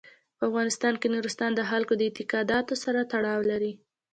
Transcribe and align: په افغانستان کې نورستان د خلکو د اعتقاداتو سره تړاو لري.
په 0.37 0.43
افغانستان 0.49 0.93
کې 1.01 1.07
نورستان 1.15 1.51
د 1.55 1.61
خلکو 1.69 1.93
د 1.95 2.01
اعتقاداتو 2.07 2.73
سره 2.83 2.99
تړاو 3.11 3.41
لري. 3.51 3.73